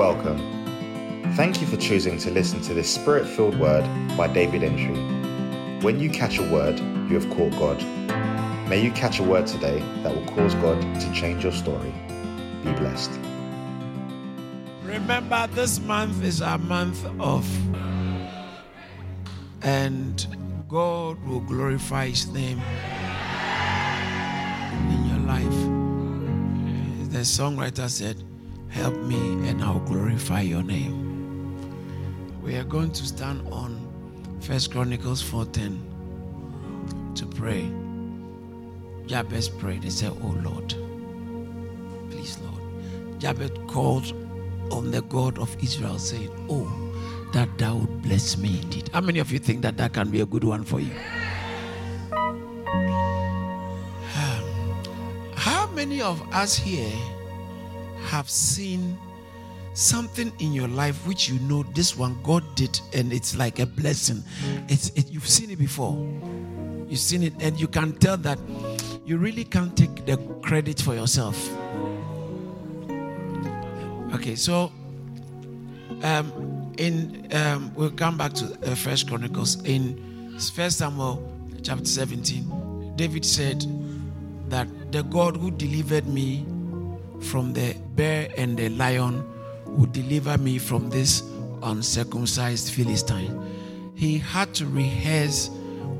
[0.00, 0.38] Welcome.
[1.36, 3.84] Thank you for choosing to listen to this spirit filled word
[4.16, 4.96] by David Entry.
[5.84, 7.82] When you catch a word, you have caught God.
[8.66, 11.92] May you catch a word today that will cause God to change your story.
[12.64, 13.10] Be blessed.
[14.84, 17.46] Remember, this month is our month of,
[19.60, 20.26] and
[20.66, 22.62] God will glorify His name
[24.92, 25.60] in your life.
[27.12, 28.24] The songwriter said,
[28.70, 31.08] Help me and I'll glorify your name.
[32.42, 33.78] We are going to stand on
[34.40, 35.78] First Chronicles 4:10
[37.16, 37.70] to pray.
[39.06, 39.82] Jabez prayed.
[39.82, 40.74] He said, Oh Lord,
[42.10, 42.62] please, Lord.
[43.20, 44.14] Jabez called
[44.70, 46.70] on the God of Israel, saying, Oh,
[47.32, 48.88] that thou would bless me indeed.
[48.92, 50.94] How many of you think that that can be a good one for you?
[55.34, 56.92] How many of us here
[58.10, 58.98] have seen
[59.72, 63.66] something in your life which you know this one God did and it's like a
[63.66, 64.24] blessing?
[64.68, 65.94] It's it, you've seen it before.
[66.88, 68.38] You've seen it, and you can tell that
[69.06, 71.36] you really can't take the credit for yourself.
[74.12, 74.72] Okay, so
[76.02, 81.22] um, in um, we'll come back to uh, First Chronicles in First Samuel
[81.62, 82.96] chapter 17.
[82.96, 83.64] David said
[84.48, 86.44] that the God who delivered me
[87.20, 89.24] from the bear and the lion
[89.66, 91.22] would deliver me from this
[91.62, 93.92] uncircumcised Philistine.
[93.94, 95.48] He had to rehearse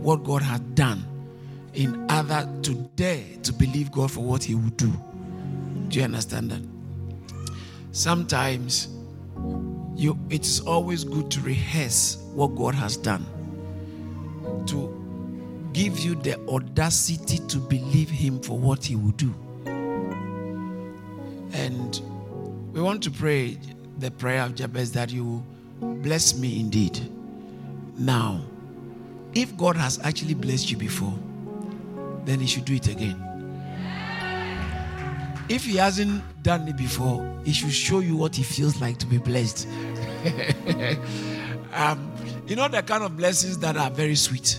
[0.01, 1.05] what God had done
[1.75, 4.93] in order to dare to believe God for what He would do.
[5.89, 6.63] Do you understand that?
[7.93, 8.89] Sometimes
[9.97, 13.27] you it's always good to rehearse what God has done
[14.67, 14.97] to
[15.73, 19.35] give you the audacity to believe Him for what He will do.
[21.71, 23.57] And we want to pray
[23.99, 25.45] the prayer of Jabez that you
[25.81, 26.99] bless me indeed.
[27.97, 28.41] Now,
[29.35, 31.15] if God has actually blessed you before,
[32.25, 33.17] then He should do it again.
[35.49, 39.07] If He hasn't done it before, He should show you what He feels like to
[39.07, 39.69] be blessed.
[41.73, 42.13] um,
[42.49, 44.59] you know the kind of blessings that are very sweet.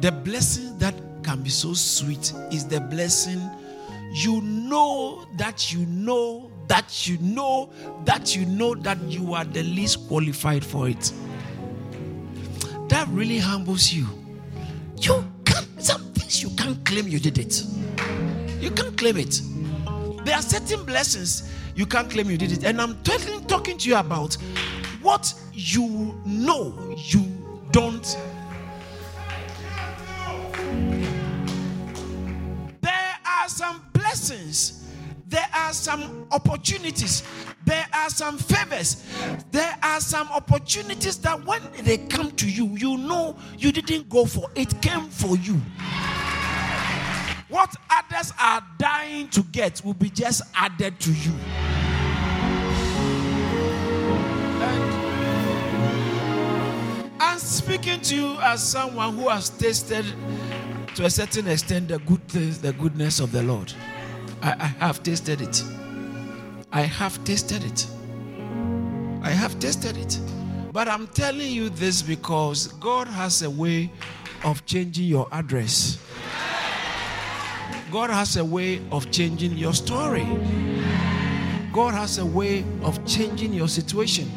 [0.00, 3.40] The blessing that can be so sweet is the blessing
[4.12, 7.70] you know that you know that you know
[8.04, 11.12] that you know that you are the least qualified for it.
[12.88, 14.06] That really humbles you.
[14.98, 17.64] You can't, some things you can't claim you did it.
[18.60, 19.40] You can't claim it.
[20.24, 22.64] There are certain blessings you can't claim you did it.
[22.64, 24.34] And I'm talking, talking to you about
[25.00, 27.26] what you know you
[27.70, 28.16] don't
[32.82, 33.82] there are some
[34.22, 34.86] blessings,
[35.26, 37.22] there are some opportunities,
[37.64, 39.04] there are some favors,
[39.50, 44.24] there are some opportunities that when they come to you, you know you didn't go
[44.24, 45.54] for it, came for you.
[47.48, 51.32] What others are dying to get will be just added to you.
[54.62, 54.94] And
[57.20, 60.06] I'm speaking to you as someone who has tasted
[60.94, 63.72] to a certain extent the good the goodness of the Lord.
[64.42, 65.62] I, I have tasted it.
[66.72, 67.86] I have tasted it.
[69.22, 70.18] I have tasted it.
[70.72, 73.90] But I'm telling you this because God has a way
[74.44, 75.98] of changing your address.
[77.92, 80.26] God has a way of changing your story.
[81.72, 84.28] God has a way of changing your situation.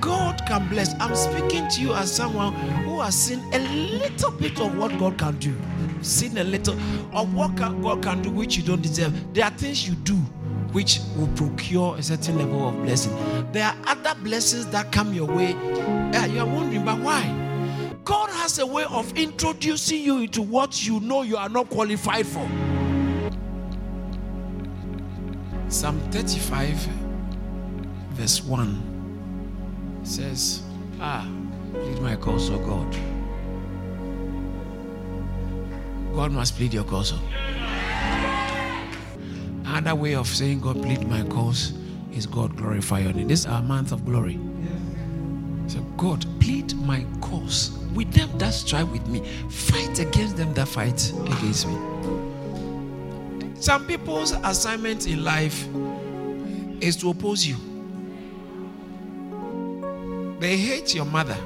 [0.00, 0.94] God can bless.
[1.00, 2.54] I'm speaking to you as someone
[2.84, 5.54] who has seen a little bit of what God can do.
[6.02, 6.74] Seen a little
[7.12, 9.34] of what God can do which you don't deserve.
[9.34, 10.16] There are things you do
[10.72, 13.14] which will procure a certain level of blessing.
[13.52, 15.52] There are other blessings that come your way.
[15.54, 17.38] Uh, you are wondering, but why?
[18.04, 22.26] God has a way of introducing you into what you know you are not qualified
[22.26, 22.48] for.
[25.68, 26.76] Psalm 35,
[28.10, 30.62] verse 1 says,
[31.00, 31.26] Ah,
[31.72, 33.11] plead my cause, O God.
[36.14, 37.12] God must plead your cause.
[37.14, 37.20] Oh.
[39.64, 41.72] Another way of saying God plead my cause
[42.12, 43.28] is God glorify your name.
[43.28, 44.38] This is our month of glory.
[45.66, 49.20] So God plead my cause with them that strive with me.
[49.48, 51.78] Fight against them that fight against me.
[53.54, 55.66] Some people's assignment in life
[56.82, 57.56] is to oppose you.
[60.40, 61.38] They hate your mother,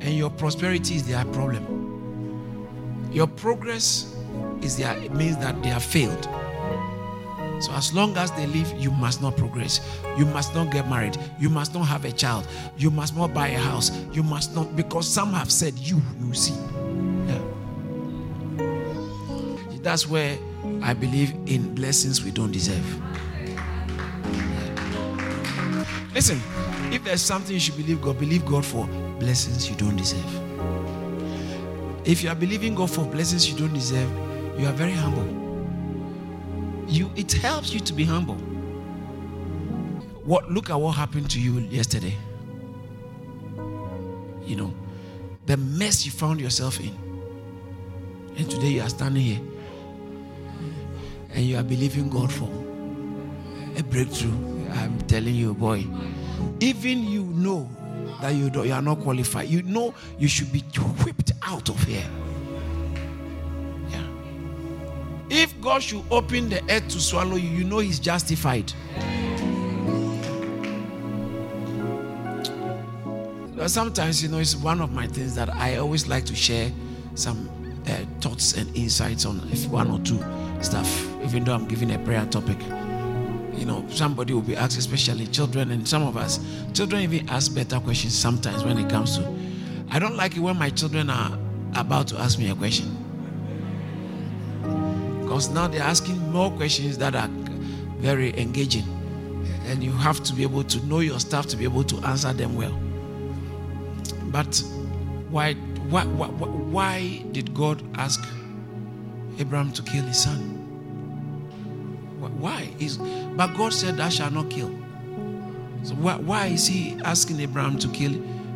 [0.00, 1.91] and your prosperity is their problem.
[3.12, 4.14] Your progress
[4.62, 6.28] is their it means that they have failed.
[7.62, 9.80] So as long as they live, you must not progress.
[10.18, 11.16] You must not get married.
[11.38, 12.46] You must not have a child.
[12.76, 13.92] You must not buy a house.
[14.12, 16.54] You must not because some have said you, you see.
[17.26, 17.40] Yeah.
[19.82, 20.38] That's where
[20.82, 22.84] I believe in blessings we don't deserve.
[24.32, 24.72] Yeah.
[26.14, 26.40] Listen,
[26.92, 28.86] if there's something you should believe God, believe God for
[29.20, 30.41] blessings you don't deserve.
[32.04, 34.10] If you are believing God for blessings you don't deserve,
[34.58, 35.42] you are very humble
[36.92, 38.36] you it helps you to be humble.
[40.24, 42.16] What look at what happened to you yesterday.
[44.44, 44.74] You know,
[45.46, 46.94] the mess you found yourself in.
[48.36, 49.40] And today you are standing here
[51.34, 52.50] and you are believing God for
[53.76, 54.32] a breakthrough.
[54.72, 55.86] I'm telling you, boy,
[56.60, 57.68] even you know
[58.20, 59.48] that you, you are not qualified.
[59.48, 60.60] You know you should be
[61.04, 62.04] whipped out of here.
[63.90, 64.06] Yeah.
[65.30, 68.72] If God should open the earth to swallow you, you know He's justified.
[73.66, 76.72] Sometimes, you know, it's one of my things that I always like to share
[77.14, 77.48] some
[77.86, 80.18] uh, thoughts and insights on if one or two
[80.62, 82.58] stuff, even though I'm giving a prayer topic.
[83.52, 86.40] You know, somebody will be asked, especially children, and some of us,
[86.72, 89.34] children even ask better questions sometimes when it comes to.
[89.90, 91.38] I don't like it when my children are
[91.74, 92.96] about to ask me a question.
[95.22, 97.28] Because now they're asking more questions that are
[97.98, 98.84] very engaging.
[99.66, 102.32] And you have to be able to know your stuff to be able to answer
[102.32, 102.78] them well.
[104.32, 104.62] But
[105.30, 105.54] why,
[105.88, 108.22] why, why, why did God ask
[109.38, 110.61] Abraham to kill his son?
[112.30, 112.68] Why?
[112.78, 114.68] Is, but God said, "I shall not kill.
[115.82, 118.12] So why, why is he asking Abraham to kill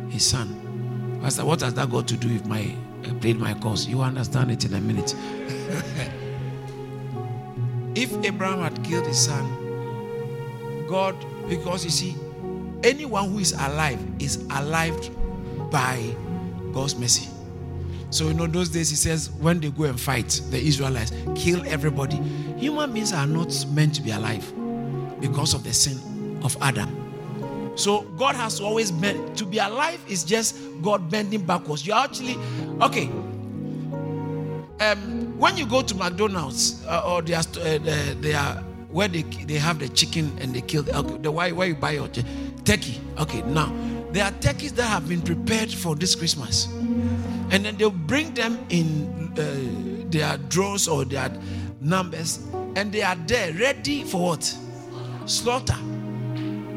[0.09, 0.47] his son?
[1.21, 2.73] What has that got to do with my
[3.03, 3.85] I played my course?
[3.85, 5.15] You understand it in a minute.
[7.97, 11.15] If Abraham had killed his son, God,
[11.49, 12.15] because you see,
[12.83, 14.95] anyone who is alive is alive
[15.71, 16.15] by
[16.73, 17.27] God's mercy.
[18.11, 21.65] So, you know, those days he says, when they go and fight the Israelites, kill
[21.65, 22.21] everybody.
[22.57, 24.51] Human beings are not meant to be alive
[25.19, 27.03] because of the sin of Adam.
[27.75, 31.85] So, God has always meant to be alive is just God bending backwards.
[31.85, 32.35] You're actually,
[32.81, 33.05] okay,
[34.79, 37.77] um, when you go to McDonald's uh, or they are, uh,
[38.19, 38.55] they are
[38.89, 41.91] where they, they have the chicken and they kill the, the why where you buy
[41.91, 42.07] your
[42.65, 42.99] turkey.
[43.19, 43.71] Okay, now
[44.11, 46.67] there are turkeys that have been prepared for this Christmas,
[47.51, 51.29] and then they'll bring them in uh, their drones or their
[51.81, 52.39] numbers,
[52.75, 54.57] and they are there ready for what
[55.25, 55.77] slaughter.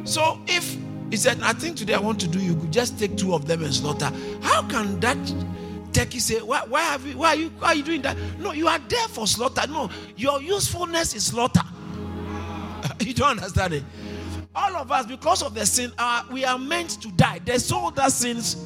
[0.04, 0.76] So if
[1.10, 3.46] he said, I think today I want to do, you could just take two of
[3.46, 4.10] them and slaughter.
[4.42, 5.18] How can that
[5.92, 8.16] turkey say, why, why, have you, why, are you, why are you doing that?
[8.38, 9.66] No, you are there for slaughter.
[9.68, 11.62] No, your usefulness is slaughter.
[13.00, 13.84] you don't understand it.
[14.54, 17.40] All of us, because of the sin, uh, we are meant to die.
[17.44, 18.56] The soul that sins.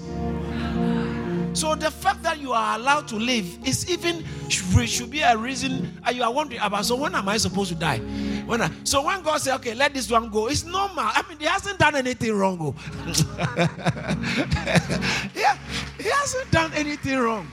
[1.54, 5.96] So the fact that you are allowed to live is even should be a reason
[6.06, 6.84] uh, you are wondering about.
[6.84, 7.98] So when am I supposed to die?
[8.44, 11.04] When I, so when God says, "Okay, let this one go," it's normal.
[11.04, 12.58] I mean, he hasn't done anything wrong.
[12.60, 12.74] Oh.
[15.34, 15.56] yeah,
[15.96, 17.48] he hasn't done anything wrong.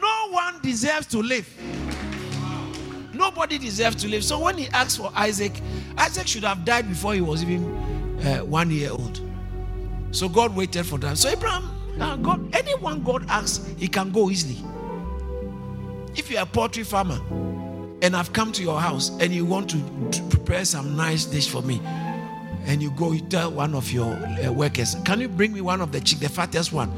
[0.00, 1.48] No one deserves to live.
[3.14, 4.24] Nobody deserves to live.
[4.24, 5.52] So when he asked for Isaac,
[5.96, 7.64] Isaac should have died before he was even
[8.26, 9.20] uh, one year old.
[10.10, 11.18] So God waited for that.
[11.18, 14.56] So Abraham, uh, God, anyone God asks, he can go easily.
[16.16, 17.20] If you're a poultry farmer
[18.02, 21.62] and I've come to your house and you want to prepare some nice dish for
[21.62, 21.80] me,
[22.66, 25.80] and you go, you tell one of your uh, workers, Can you bring me one
[25.80, 26.90] of the chick, the fattest one?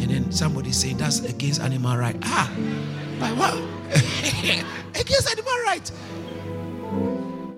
[0.00, 2.16] And then somebody saying that's against animal right.
[2.22, 2.50] Ah,
[3.20, 3.54] but what?
[5.00, 5.90] against animal right.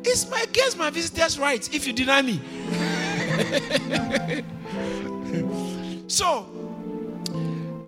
[0.04, 2.40] It's my against my visitor's rights if you deny me.
[6.08, 6.46] so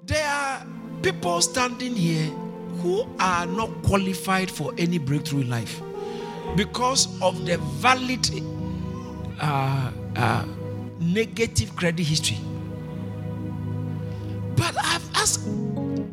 [0.08, 0.66] there are
[1.02, 2.26] people standing here
[2.80, 5.80] who are not qualified for any breakthrough in life
[6.56, 8.26] because of the valid
[9.40, 10.44] uh, uh,
[10.98, 12.38] negative credit history.
[14.56, 15.46] But I've asked,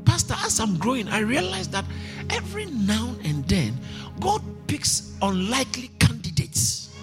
[0.06, 1.86] Pastor, as I'm growing, I realize that
[2.30, 3.80] every now and then
[4.20, 6.94] God picks unlikely candidates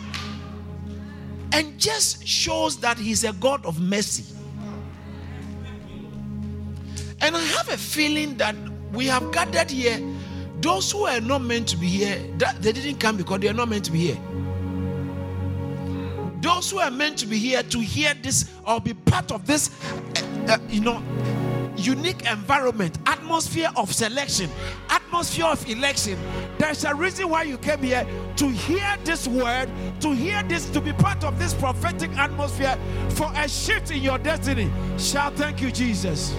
[1.53, 4.25] and just shows that He's a God of mercy.
[7.23, 8.57] And I have a feeling that
[8.93, 10.01] we have gathered here.
[10.61, 13.55] Those who are not meant to be here, that they didn't come because they are
[13.55, 14.19] not meant to be here.
[16.41, 19.71] Those who are meant to be here to hear this or be part of this,
[20.49, 21.01] uh, uh, you know,
[21.77, 24.51] unique environment, atmosphere of selection,
[24.91, 26.19] atmosphere of election,
[26.59, 29.69] There's a reason why you came here to hear this word,
[30.01, 32.77] to hear this, to be part of this prophetic atmosphere
[33.11, 34.71] for a shift in your destiny.
[34.99, 36.35] Shall Thank you, Jesus.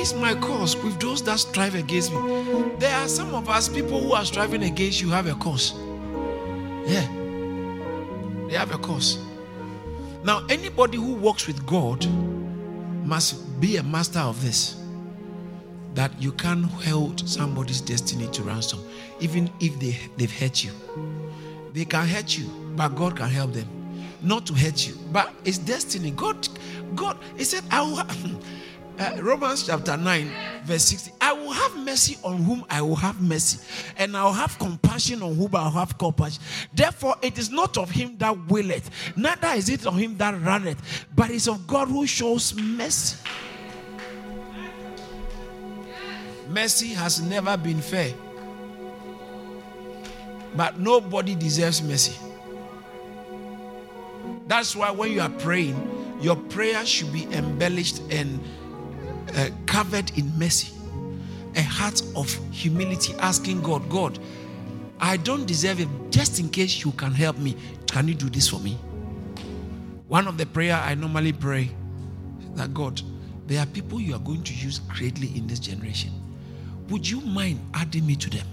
[0.00, 2.18] Please my cause with those that strive against me.
[2.78, 5.74] There are some of us people who are striving against you have a cause.
[6.86, 7.06] Yeah.
[8.48, 9.18] They have a cause.
[10.24, 12.06] Now, anybody who walks with God
[13.04, 14.82] must be a master of this.
[15.92, 18.80] That you can't hold somebody's destiny to ransom,
[19.20, 20.72] even if they, they've hurt you.
[21.74, 23.68] They can hurt you, but God can help them.
[24.22, 26.12] Not to hurt you, but it's destiny.
[26.12, 26.48] God,
[26.94, 28.40] God, He said, I will.
[29.00, 30.30] Uh, Romans chapter 9,
[30.64, 31.12] verse 60.
[31.22, 33.58] I will have mercy on whom I will have mercy,
[33.96, 36.42] and I will have compassion on whom I will have compassion.
[36.74, 41.06] Therefore, it is not of him that willeth, neither is it of him that runneth,
[41.16, 43.16] but it's of God who shows mercy.
[46.50, 48.12] Mercy has never been fair,
[50.54, 52.18] but nobody deserves mercy.
[54.46, 58.38] That's why when you are praying, your prayer should be embellished and
[59.36, 60.72] uh, covered in mercy,
[61.56, 64.18] a heart of humility, asking God, God,
[65.00, 65.88] I don't deserve it.
[66.10, 67.56] Just in case you can help me,
[67.86, 68.78] can you do this for me?
[70.08, 71.70] One of the prayer I normally pray
[72.54, 73.00] that God,
[73.46, 76.12] there are people you are going to use greatly in this generation.
[76.88, 78.46] Would you mind adding me to them?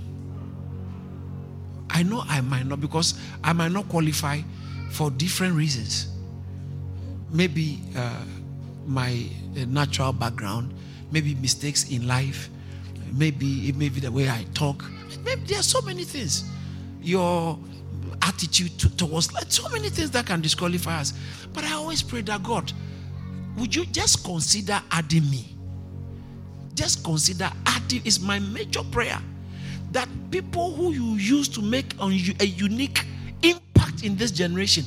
[1.89, 4.41] I know I might not because I might not qualify
[4.91, 6.07] for different reasons.
[7.31, 8.23] Maybe uh,
[8.87, 9.25] my
[9.55, 10.73] uh, natural background,
[11.11, 12.49] maybe mistakes in life,
[13.13, 14.83] maybe it may be the way I talk.
[15.23, 16.43] Maybe there are so many things.
[17.01, 17.59] Your
[18.21, 21.13] attitude to, towards like so many things that can disqualify us.
[21.53, 22.71] But I always pray that God,
[23.57, 25.55] would you just consider adding me?
[26.73, 29.19] Just consider adding is my major prayer.
[29.91, 33.05] That people who you use to make on you a unique
[33.41, 34.83] impact in this generation,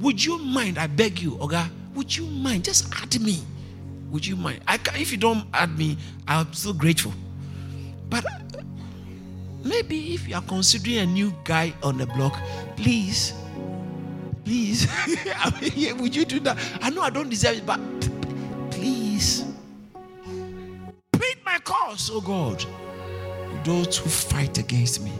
[0.00, 0.78] would you mind?
[0.78, 2.64] I beg you, Oga, would you mind?
[2.64, 3.40] Just add me.
[4.10, 4.60] Would you mind?
[4.66, 7.12] I can, if you don't add me, I'm so grateful.
[8.08, 8.24] But
[9.64, 12.38] maybe if you are considering a new guy on the block,
[12.76, 13.32] please,
[14.44, 14.86] please,
[15.98, 16.58] would you do that?
[16.82, 17.80] I know I don't deserve it, but
[18.70, 19.44] please,
[21.12, 22.64] plead my cause, oh God.
[23.64, 25.12] Those who fight against me.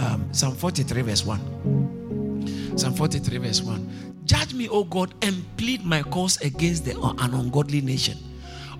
[0.00, 2.76] Um, Psalm 43, verse 1.
[2.76, 4.17] Psalm 43, verse 1.
[4.28, 8.18] Judge me, O God, and plead my cause against the, an ungodly nation.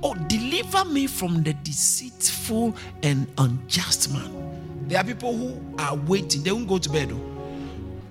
[0.02, 4.84] Oh, deliver me from the deceitful and unjust man.
[4.88, 7.10] There are people who are waiting, they won't go to bed.
[7.12, 7.20] Oh.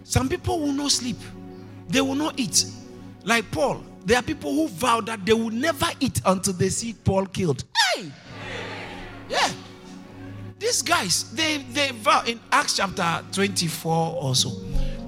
[0.04, 1.18] Some people will not sleep,
[1.88, 2.66] they will not eat.
[3.24, 6.94] Like Paul, there are people who vow that they will never eat until they see
[6.94, 7.64] Paul killed.
[7.94, 8.12] Hey!
[9.30, 9.52] Yeah.
[10.58, 14.50] These guys, they, they vow in Acts chapter 24 also.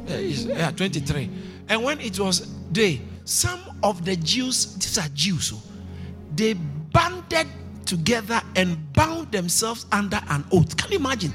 [0.07, 5.54] Uh, yeah, 23 and when it was day, some of the Jews, these are Jews,
[5.54, 5.62] oh,
[6.36, 7.48] they banded
[7.86, 10.76] together and bound themselves under an oath.
[10.76, 11.32] Can you imagine?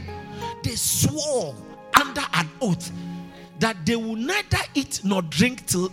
[0.65, 1.55] They swore
[1.95, 2.91] under an oath
[3.61, 5.93] that they will neither eat nor drink till.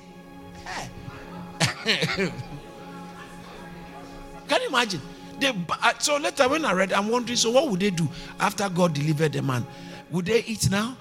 [1.84, 2.32] Can
[4.62, 5.02] you imagine?
[5.40, 8.08] They, uh, so later when I read, I'm wondering, so what would they do
[8.40, 9.66] after God delivered the man?
[10.10, 10.98] Would they eat now?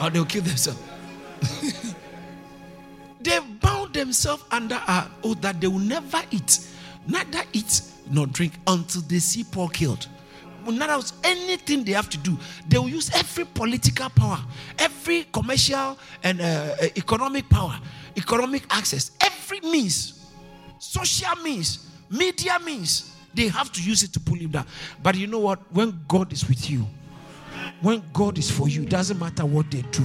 [0.00, 0.80] Or they'll kill themselves?
[3.26, 6.60] They bound themselves under an oath that they will never eat,
[7.08, 10.06] neither eat nor drink until they see Paul killed.
[10.64, 14.38] Other words, anything they have to do, they will use every political power,
[14.78, 17.76] every commercial and uh, economic power,
[18.16, 20.24] economic access, every means,
[20.78, 24.66] social means, media means, they have to use it to pull him down.
[25.02, 25.58] But you know what?
[25.72, 26.86] When God is with you,
[27.82, 30.04] when God is for you, it doesn't matter what they do.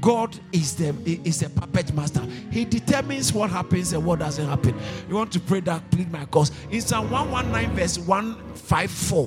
[0.00, 2.22] God is the is a puppet master.
[2.50, 4.74] He determines what happens and what doesn't happen.
[5.08, 6.52] You want to pray that plead my cause.
[6.70, 9.26] In Psalm 119, verse 154.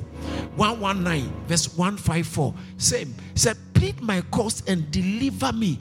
[0.56, 2.54] 119, verse 154.
[2.78, 3.14] Same.
[3.36, 5.80] Said, plead my cause and deliver me.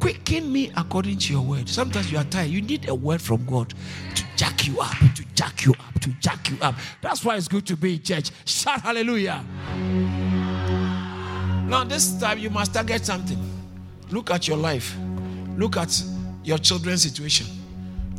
[0.00, 1.68] Quicken me according to your word.
[1.68, 2.50] Sometimes you are tired.
[2.50, 3.74] You need a word from God
[4.14, 6.74] to jack you up, to jack you up, to jack you up.
[7.02, 8.30] That's why it's good to be in church.
[8.44, 9.44] Shout hallelujah.
[11.70, 13.38] Now, this time you must target something.
[14.10, 14.96] Look at your life.
[15.56, 16.02] Look at
[16.42, 17.46] your children's situation.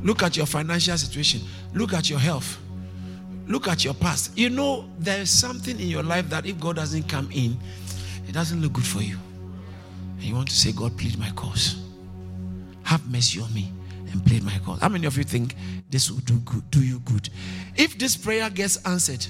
[0.01, 1.41] Look at your financial situation.
[1.73, 2.57] Look at your health.
[3.47, 4.37] Look at your past.
[4.37, 7.57] You know, there is something in your life that if God doesn't come in,
[8.25, 9.17] it doesn't look good for you.
[10.13, 11.75] And you want to say, God, plead my cause.
[12.83, 13.69] Have mercy on me
[14.13, 14.79] and played my cause.
[14.79, 15.55] How many of you think
[15.89, 17.29] this will do good, do you good?
[17.75, 19.27] If this prayer gets answered,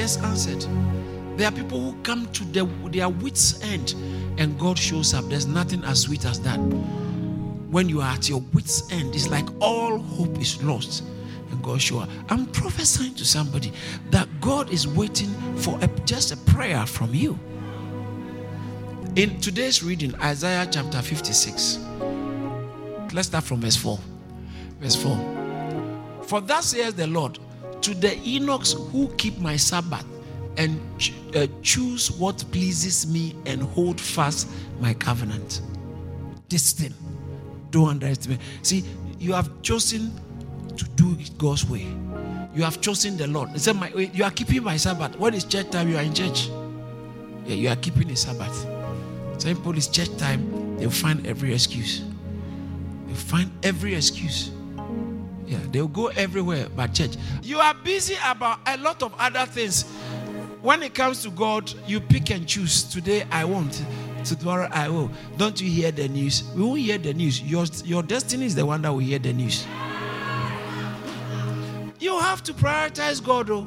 [0.00, 0.64] gets answered,
[1.36, 3.94] there are people who come to the, their wits' end
[4.38, 5.26] and God shows up.
[5.28, 6.56] There's nothing as sweet as that.
[6.56, 11.04] When you are at your wits' end, it's like all hope is lost
[11.50, 12.08] and God show up.
[12.30, 13.74] I'm prophesying to somebody
[14.08, 17.38] that God is waiting for a, just a prayer from you.
[19.16, 21.78] In today's reading, Isaiah chapter 56,
[23.12, 23.98] let's start from verse 4.
[24.80, 26.22] Verse 4.
[26.22, 27.38] For thus says the Lord,
[27.82, 30.04] to the eunuchs who keep my Sabbath
[30.56, 30.80] and
[31.34, 34.48] uh, choose what pleases me and hold fast
[34.80, 35.62] my covenant.
[36.48, 36.94] This thing,
[37.70, 38.40] don't underestimate.
[38.62, 38.84] See,
[39.18, 40.12] you have chosen
[40.76, 41.86] to do it God's way.
[42.54, 43.58] You have chosen the Lord.
[43.60, 45.16] Said, my, You are keeping my Sabbath.
[45.16, 45.88] What is church time?
[45.88, 46.48] You are in church.
[47.46, 48.66] Yeah, you are keeping a Sabbath.
[49.40, 52.02] Some people is church time, they'll find every excuse.
[53.06, 54.50] They'll find every excuse.
[55.50, 57.16] Yeah, they'll go everywhere but church.
[57.42, 59.82] You are busy about a lot of other things.
[60.62, 62.84] When it comes to God, you pick and choose.
[62.84, 63.84] Today I won't.
[64.24, 65.10] Tomorrow I will.
[65.38, 66.44] Don't you hear the news?
[66.54, 67.42] We won't hear the news.
[67.42, 69.66] Your, your destiny is the one that will hear the news.
[71.98, 73.66] You have to prioritize God, though,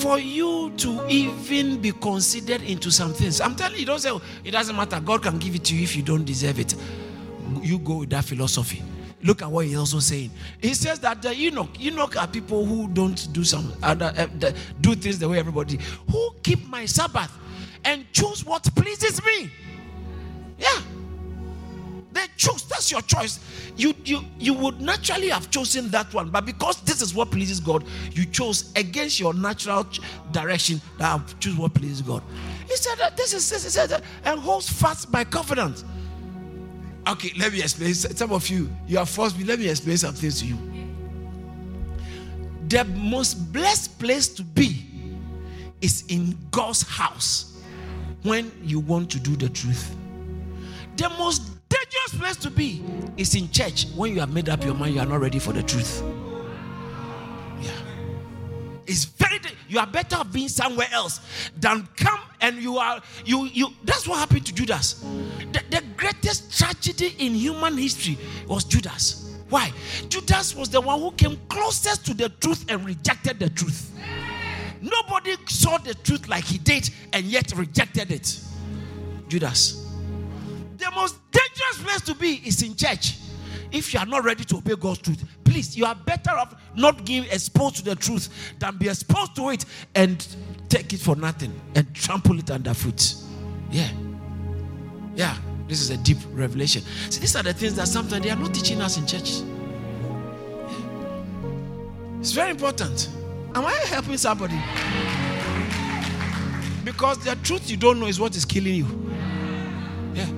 [0.00, 3.40] for you to even be considered into some things.
[3.40, 5.00] I'm telling you, don't say, oh, it doesn't matter.
[5.00, 6.74] God can give it to you if you don't deserve it.
[7.62, 8.82] You go with that philosophy.
[9.22, 10.30] Look at what he's also saying.
[10.60, 13.94] He says that the eunuch, eunuch are people who don't do some uh,
[14.80, 15.78] do things the way everybody,
[16.10, 17.30] who keep my Sabbath
[17.84, 19.50] and choose what pleases me.
[20.58, 20.80] Yeah.
[22.12, 22.64] They choose.
[22.64, 23.40] That's your choice.
[23.76, 27.58] You you you would naturally have chosen that one, but because this is what pleases
[27.58, 29.86] God, you chose against your natural
[30.30, 32.22] direction that I choose what pleases God.
[32.68, 33.64] He said that this is this.
[33.64, 35.84] He said that and holds fast my covenant.
[37.06, 37.94] Okay, let me explain.
[37.94, 39.44] Some of you, you are forced me.
[39.44, 40.56] Let me explain some things to you.
[42.68, 44.86] The most blessed place to be
[45.80, 47.60] is in God's house
[48.22, 49.94] when you want to do the truth.
[50.96, 52.82] The most dangerous place to be
[53.16, 55.52] is in church when you have made up your mind you are not ready for
[55.52, 56.02] the truth.
[57.60, 57.70] Yeah.
[58.86, 61.20] It's very you are better off being somewhere else
[61.58, 65.04] than come and you are you you that's what happened to Judas.
[65.52, 69.36] The, the greatest tragedy in human history was Judas.
[69.48, 69.70] Why?
[70.08, 73.92] Judas was the one who came closest to the truth and rejected the truth.
[74.80, 78.40] Nobody saw the truth like he did and yet rejected it.
[79.28, 79.94] Judas.
[80.76, 83.18] The most dangerous place to be is in church.
[83.70, 87.06] If you are not ready to obey God's truth, please, you are better off not
[87.06, 90.26] being exposed to the truth than be exposed to it and
[90.68, 93.14] take it for nothing and trample it underfoot.
[93.70, 93.88] Yeah.
[95.14, 95.36] Yeah.
[95.68, 96.82] This is a deep revelation.
[97.10, 99.42] See, these are the things that sometimes they are not teaching us in church.
[102.20, 103.08] It's very important.
[103.54, 104.60] Am I helping somebody?
[106.84, 108.86] Because the truth you don't know is what is killing you.
[110.14, 110.28] Yeah.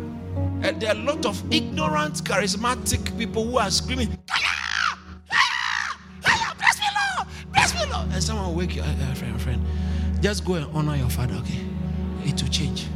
[0.63, 4.19] And there are a lot of ignorant, charismatic people who are screaming,
[6.23, 7.29] Bless me, Lord!
[7.53, 8.09] Bless me, Lord!
[8.13, 9.63] And someone will wake you, uh, friend, friend.
[10.21, 11.61] Just go and honor your father, okay?
[12.25, 12.87] It will change.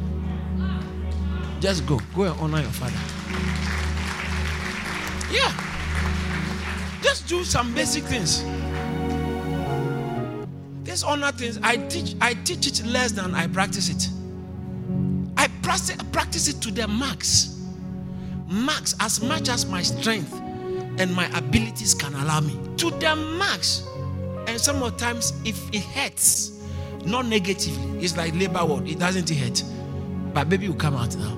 [1.61, 2.01] Just go.
[2.15, 2.95] Go and honor your father.
[5.31, 5.53] Yeah.
[7.03, 8.45] Just do some basic things.
[10.85, 14.09] These honor things, I teach, I teach it less than I practice it.
[15.37, 17.61] I practice, it to the max.
[18.49, 20.33] Max, as much as my strength
[20.99, 22.59] and my abilities can allow me.
[22.79, 23.87] To the max.
[24.47, 26.59] And some of times, if it hurts,
[27.05, 29.63] not negatively, it's like labor word, it doesn't hurt.
[30.33, 31.37] But baby will come out now.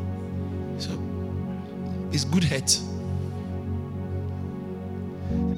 [2.13, 2.79] It's good hurt.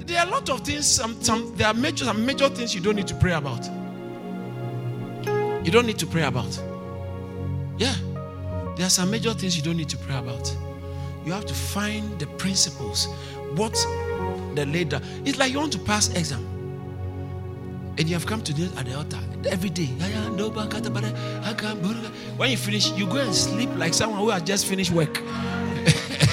[0.06, 2.80] There are a lot of things, some, some there are major some major things you
[2.80, 3.64] don't need to pray about.
[5.64, 6.60] You don't need to pray about.
[7.78, 7.94] Yeah.
[8.76, 10.54] There are some major things you don't need to pray about.
[11.24, 13.06] You have to find the principles.
[13.54, 13.74] What
[14.54, 15.00] the leader.
[15.24, 16.48] It's like you want to pass exam.
[17.98, 19.86] And you have come to at the altar every day.
[22.36, 25.20] When you finish, you go and sleep like someone who has just finished work.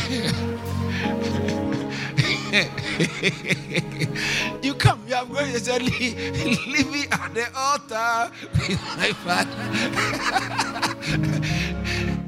[4.64, 9.54] you come, you are going to say, Leave me at the altar with my father.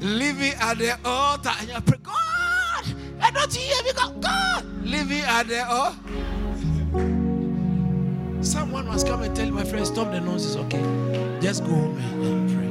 [0.00, 1.50] Leave me at the altar.
[1.58, 2.84] And you pray, God,
[3.20, 5.98] I don't hear God, God, leave me at the altar.
[8.42, 10.80] Someone must come and tell my friend, stop the nonsense, okay?
[11.40, 12.61] Just go home and pray.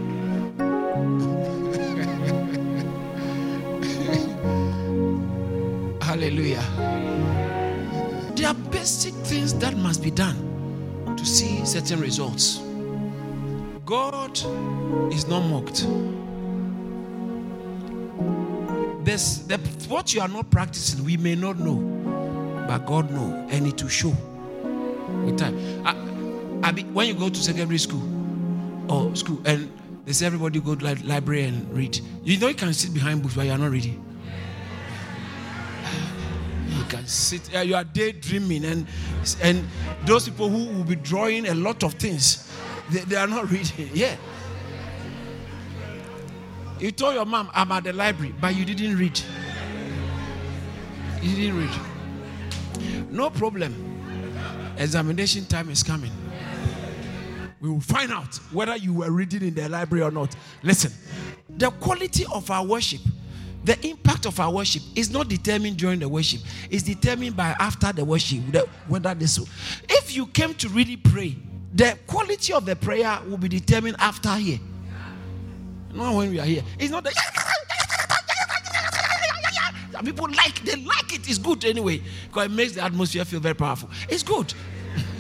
[6.22, 6.62] Hallelujah.
[8.36, 12.62] There are basic things that must be done to see certain results.
[13.88, 14.38] God
[15.12, 15.88] is not mocked.
[19.04, 21.78] The, what you are not practicing, we may not know,
[22.68, 24.14] but God know, and it will show
[25.26, 25.58] with time.
[25.84, 25.96] I,
[26.68, 28.04] I mean, when you go to secondary school
[28.92, 29.72] or school, and
[30.06, 33.24] they say everybody go to li- library and read, you know you can sit behind
[33.24, 34.11] books, but you are not reading.
[36.92, 38.86] Can sit, uh, you are daydreaming, and
[39.42, 39.66] and
[40.06, 42.52] those people who will be drawing a lot of things,
[42.90, 43.90] they, they are not reading.
[43.94, 44.18] Yeah.
[46.80, 49.18] You told your mom, I'm at the library, but you didn't read.
[51.22, 53.10] You didn't read.
[53.10, 53.74] No problem.
[54.78, 56.12] Examination time is coming.
[57.62, 60.36] We will find out whether you were reading in the library or not.
[60.62, 60.92] Listen,
[61.48, 63.02] the quality of our worship,
[63.64, 66.42] the impact of our worship is not determined during the worship.
[66.70, 68.42] It's determined by after the worship.
[68.88, 69.40] Whether this,
[69.88, 71.36] if you came to really pray,
[71.74, 74.60] the quality of the prayer will be determined after here.
[75.94, 76.64] Not when we are here.
[76.80, 77.14] It's not that
[80.04, 81.30] people like they like it.
[81.30, 83.90] It's good anyway because it makes the atmosphere feel very powerful.
[84.10, 84.54] It's good.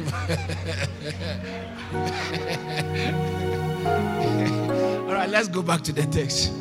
[5.07, 6.51] All right, let's go back to the text.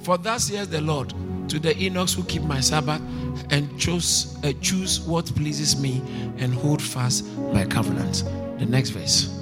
[0.00, 1.12] For thus says the Lord
[1.48, 3.00] to the eunuchs who keep my Sabbath
[3.50, 6.02] and choose, uh, choose what pleases me
[6.38, 8.24] and hold fast my covenant.
[8.58, 9.34] The next verse.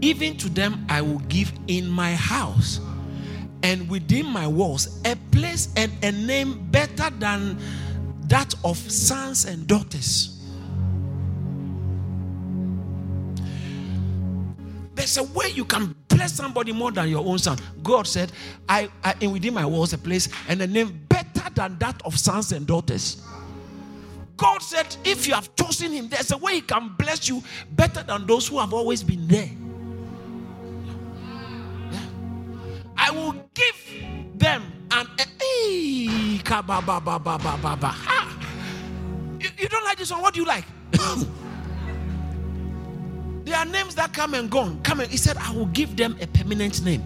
[0.00, 2.80] Even to them I will give in my house
[3.62, 7.58] and within my walls a place and a name better than
[8.28, 10.31] that of sons and daughters.
[15.02, 17.58] There's a way you can bless somebody more than your own son.
[17.82, 18.30] God said,
[18.68, 22.16] I, I in within my walls a place and a name better than that of
[22.16, 23.20] sons and daughters.
[24.36, 28.04] God said, if you have chosen him, there's a way he can bless you better
[28.04, 29.50] than those who have always been there.
[31.90, 32.00] Yeah.
[32.96, 34.62] I will give them
[34.92, 35.08] an
[39.40, 40.22] you, you don't like this one?
[40.22, 40.64] What do you like?
[43.52, 44.80] there are names that come and gone.
[44.82, 47.04] Come and he said, I will give them a permanent name.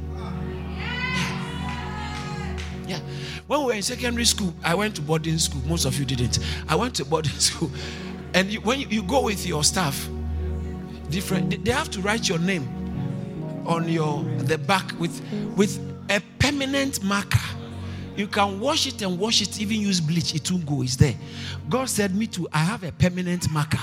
[2.86, 3.00] Yeah.
[3.48, 5.60] When we were in secondary school, I went to boarding school.
[5.66, 6.38] Most of you didn't.
[6.68, 7.68] I went to boarding school.
[8.32, 10.08] And you, when you, you go with your staff,
[11.10, 12.68] different, they have to write your name
[13.66, 15.20] on your the back with
[15.56, 15.80] with
[16.10, 17.40] a permanent marker.
[18.14, 20.82] You can wash it and wash it, even use bleach, it won't go.
[20.82, 21.16] It's there.
[21.68, 23.80] God said, Me too, I have a permanent marker.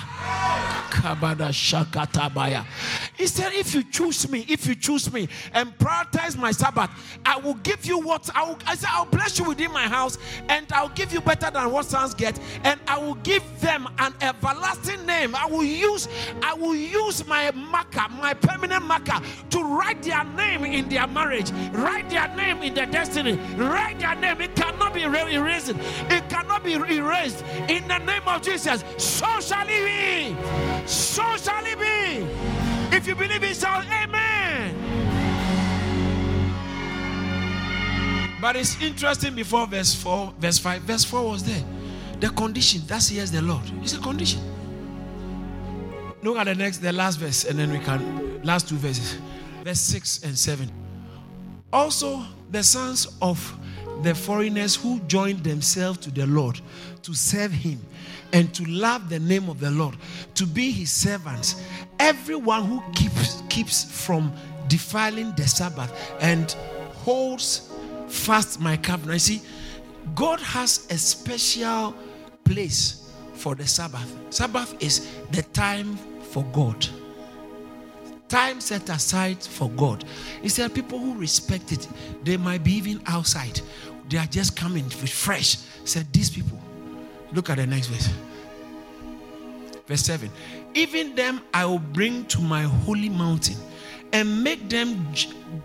[3.17, 6.89] He said, If you choose me, if you choose me and prioritize my Sabbath,
[7.25, 8.57] I will give you what I will.
[8.65, 10.17] I said, I'll bless you within my house,
[10.49, 14.13] and I'll give you better than what sons get, and I will give them an
[14.21, 15.35] everlasting name.
[15.35, 16.07] I will use,
[16.41, 19.19] I will use my marker, my permanent marker,
[19.51, 24.15] to write their name in their marriage, write their name in their destiny, write their
[24.15, 24.41] name.
[24.41, 25.69] It cannot be erased.
[25.69, 27.43] It cannot be erased.
[27.67, 30.35] In the name of Jesus, so shall it be.
[30.85, 32.95] So shall it be.
[32.95, 34.75] If you believe it, shall amen.
[38.41, 40.81] But it's interesting before verse 4, verse 5.
[40.81, 41.63] Verse 4 was there.
[42.19, 43.63] The condition, that's yes, the Lord.
[43.81, 44.41] It's a condition.
[46.21, 49.17] Look at the next, the last verse, and then we can last two verses.
[49.63, 50.69] Verse 6 and 7.
[51.71, 53.57] Also, the sons of
[54.01, 56.59] the foreigners who joined themselves to the Lord
[57.03, 57.79] to serve him
[58.31, 59.95] and to love the name of the Lord,
[60.35, 61.61] to be his servants.
[61.99, 64.33] Everyone who keeps keeps from
[64.67, 66.51] defiling the Sabbath and
[67.03, 67.71] holds
[68.07, 69.13] fast my covenant.
[69.13, 69.41] You see,
[70.15, 71.95] God has a special
[72.43, 74.11] place for the Sabbath.
[74.29, 75.97] Sabbath is the time
[76.31, 76.87] for God.
[78.33, 80.03] Time set aside for God.
[80.41, 81.87] He said, people who respect it,
[82.23, 83.61] they might be even outside.
[84.09, 85.57] They are just coming fresh.
[85.85, 86.59] Said, these people.
[87.31, 88.09] Look at the next verse.
[89.85, 90.31] Verse 7.
[90.73, 93.57] Even them I will bring to my holy mountain
[94.13, 95.13] and make them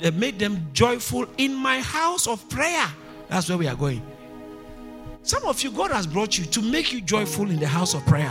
[0.04, 2.86] uh, make them joyful in my house of prayer.
[3.30, 4.02] That's where we are going.
[5.22, 8.04] Some of you, God has brought you to make you joyful in the house of
[8.04, 8.30] prayer.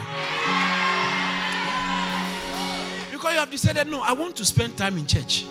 [3.37, 5.45] You have decided, no, I want to spend time in church.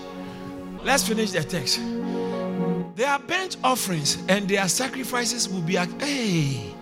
[0.82, 1.78] Let's finish the text.
[2.96, 6.74] Their burnt offerings and their sacrifices will be at, hey,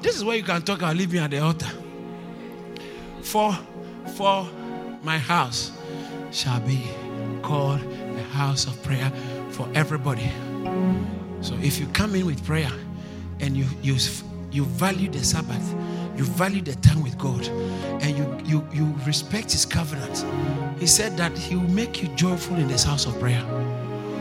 [0.00, 1.68] this is where you can talk about living at the altar.
[3.20, 3.54] For,
[4.16, 4.48] for
[5.02, 5.70] my house
[6.30, 6.82] shall be
[7.42, 9.12] called a house of prayer
[9.50, 10.32] for everybody.
[11.42, 12.72] So if you come in with prayer
[13.40, 13.98] and you you
[14.50, 15.74] you value the Sabbath,
[16.18, 17.46] you value the time with God,
[18.02, 20.26] and you you you respect His covenant,
[20.80, 23.42] He said that He will make you joyful in this house of prayer.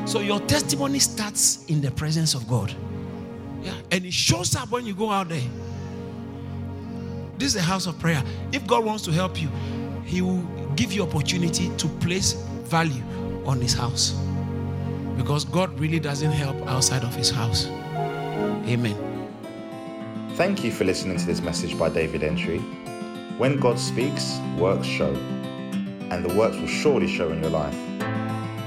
[0.06, 2.74] So your testimony starts in the presence of God.
[3.64, 5.42] Yeah, and it shows up when you go out there.
[7.40, 8.24] This is a house of prayer.
[8.52, 9.50] If God wants to help you,
[10.06, 10.44] He will
[10.76, 12.34] give you opportunity to place
[12.70, 13.04] value
[13.46, 14.12] on His house.
[15.18, 17.66] Because God really doesn't help outside of His house.
[18.68, 19.07] Amen.
[20.38, 22.60] Thank you for listening to this message by David Entry.
[23.39, 25.12] When God speaks, works show,
[26.12, 27.73] and the works will surely show in your life.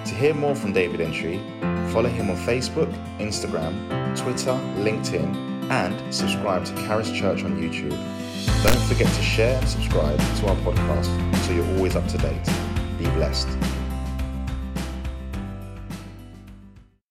[0.07, 1.39] To hear more from David Entry,
[1.93, 3.73] follow him on Facebook, Instagram,
[4.19, 7.97] Twitter, LinkedIn, and subscribe to Charis Church on YouTube.
[8.65, 12.51] Don't forget to share and subscribe to our podcast so you're always up to date.
[12.99, 13.47] Be blessed.